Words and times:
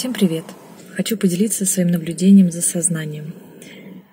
Всем 0.00 0.14
привет! 0.14 0.46
Хочу 0.96 1.18
поделиться 1.18 1.66
своим 1.66 1.88
наблюдением 1.88 2.50
за 2.50 2.62
сознанием. 2.62 3.34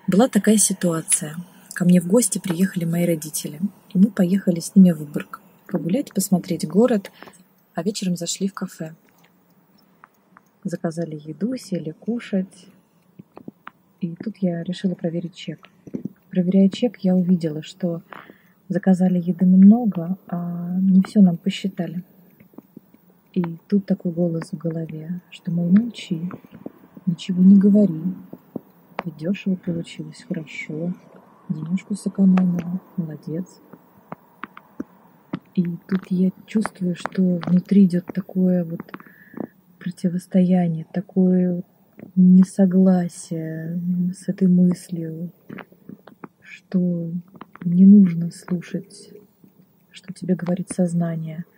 Была 0.06 0.28
такая 0.28 0.58
ситуация. 0.58 1.36
Ко 1.72 1.86
мне 1.86 2.02
в 2.02 2.06
гости 2.06 2.38
приехали 2.38 2.84
мои 2.84 3.06
родители, 3.06 3.58
и 3.94 3.98
мы 3.98 4.10
поехали 4.10 4.60
с 4.60 4.76
ними 4.76 4.90
в 4.90 4.98
Выборг. 4.98 5.40
Погулять, 5.66 6.12
посмотреть 6.12 6.68
город, 6.68 7.10
а 7.74 7.82
вечером 7.82 8.18
зашли 8.18 8.48
в 8.48 8.52
кафе. 8.52 8.96
Заказали 10.62 11.18
еду, 11.24 11.56
сели 11.56 11.92
кушать. 11.92 12.66
И 14.02 14.14
тут 14.22 14.36
я 14.42 14.62
решила 14.64 14.94
проверить 14.94 15.36
чек. 15.36 15.70
Проверяя 16.28 16.68
чек, 16.68 16.98
я 16.98 17.16
увидела, 17.16 17.62
что 17.62 18.02
заказали 18.68 19.16
еды 19.18 19.46
много, 19.46 20.18
а 20.26 20.76
не 20.82 21.00
все 21.00 21.22
нам 21.22 21.38
посчитали. 21.38 22.04
И 23.38 23.44
тут 23.68 23.86
такой 23.86 24.10
голос 24.10 24.50
в 24.50 24.58
голове, 24.58 25.20
что 25.30 25.52
мой 25.52 25.70
молчи, 25.70 26.28
ничего 27.06 27.40
не 27.40 27.56
говори. 27.56 28.02
Ведь 29.04 29.16
дешево 29.16 29.54
получилось, 29.54 30.24
хорошо. 30.26 30.92
Денежку 31.48 31.94
сэкономила, 31.94 32.80
молодец. 32.96 33.60
И 35.54 35.62
тут 35.86 36.10
я 36.10 36.32
чувствую, 36.46 36.96
что 36.96 37.40
внутри 37.46 37.84
идет 37.84 38.06
такое 38.06 38.64
вот 38.64 38.80
противостояние, 39.78 40.84
такое 40.92 41.62
несогласие 42.16 43.80
с 44.12 44.28
этой 44.28 44.48
мыслью, 44.48 45.30
что 46.40 47.12
не 47.64 47.86
нужно 47.86 48.32
слушать, 48.32 49.12
что 49.92 50.12
тебе 50.12 50.34
говорит 50.34 50.70
сознание– 50.70 51.44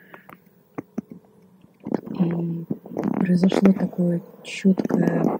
и 2.20 2.64
произошло 3.16 3.72
такое 3.72 4.22
четкое 4.42 5.38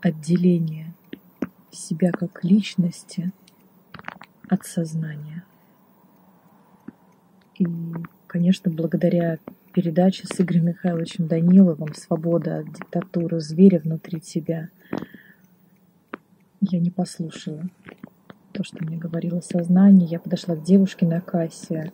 отделение 0.00 0.92
себя 1.72 2.10
как 2.12 2.44
личности 2.44 3.32
от 4.48 4.64
сознания. 4.64 5.44
И, 7.58 7.66
конечно, 8.26 8.70
благодаря 8.70 9.38
передаче 9.72 10.26
с 10.26 10.40
Игорем 10.40 10.66
Михайловичем 10.66 11.26
Даниловым 11.26 11.94
«Свобода 11.94 12.58
от 12.58 12.72
диктатуры 12.72 13.40
зверя 13.40 13.80
внутри 13.80 14.20
тебя» 14.20 14.68
я 16.60 16.80
не 16.80 16.90
послушала 16.90 17.64
то, 18.52 18.64
что 18.64 18.82
мне 18.82 18.96
говорило 18.96 19.40
сознание. 19.40 20.08
Я 20.08 20.18
подошла 20.18 20.56
к 20.56 20.62
девушке 20.62 21.06
на 21.06 21.20
кассе, 21.20 21.92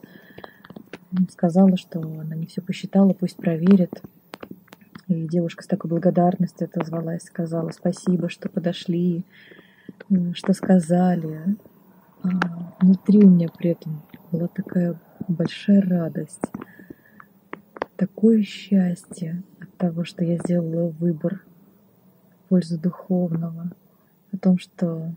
сказала, 1.30 1.77
что 1.77 2.00
она 2.00 2.34
не 2.34 2.46
все 2.46 2.60
посчитала, 2.60 3.12
пусть 3.12 3.36
проверит. 3.36 4.02
И 5.08 5.27
девушка 5.27 5.62
с 5.62 5.66
такой 5.66 5.91
благодарностью 5.91 6.66
отозвалась, 6.66 7.24
сказала 7.24 7.70
спасибо, 7.70 8.28
что 8.28 8.48
подошли, 8.48 9.24
что 10.34 10.52
сказали. 10.52 11.56
А 12.22 12.74
внутри 12.80 13.19
у 13.19 13.28
меня 13.28 13.48
при 13.48 13.70
этом 13.70 14.02
была 14.30 14.48
такая 14.48 14.98
большая 15.28 15.82
радость, 15.82 16.44
такое 17.97 18.42
счастье 18.42 19.42
от 19.60 19.76
того, 19.76 20.04
что 20.04 20.24
я 20.24 20.38
сделала 20.38 20.88
выбор 20.88 21.44
в 22.44 22.48
пользу 22.48 22.78
духовного, 22.78 23.72
о 24.32 24.36
том, 24.38 24.58
что 24.58 25.12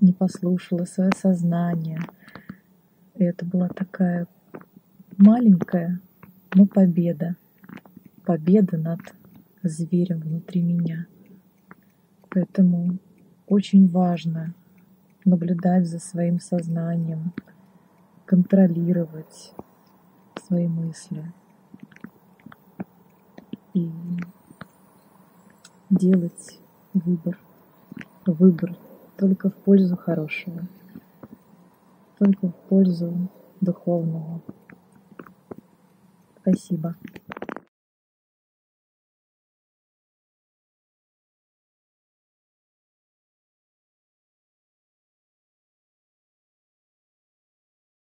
не 0.00 0.12
послушала 0.12 0.84
свое 0.84 1.10
сознание. 1.16 2.00
И 3.16 3.24
это 3.24 3.44
была 3.44 3.68
такая 3.68 4.26
маленькая, 5.18 6.00
но 6.54 6.66
победа. 6.66 7.36
Победа 8.24 8.78
над 8.78 9.00
зверем 9.62 10.20
внутри 10.20 10.62
меня. 10.62 11.06
Поэтому 12.30 12.98
очень 13.46 13.88
важно 13.88 14.54
наблюдать 15.24 15.86
за 15.86 15.98
своим 15.98 16.40
сознанием, 16.40 17.32
контролировать 18.24 19.52
свои 20.46 20.66
мысли 20.66 21.32
и 23.74 23.90
делать 25.90 26.60
выбор. 26.92 27.38
Выбор 28.26 28.76
только 29.18 29.50
в 29.50 29.54
пользу 29.54 29.96
хорошего, 29.96 30.62
только 32.18 32.48
в 32.48 32.54
пользу 32.68 33.28
духовного 33.60 34.40
спасибо. 36.44 36.94